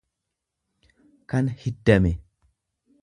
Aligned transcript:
kan 1.33 1.51
hiddame. 1.65 2.15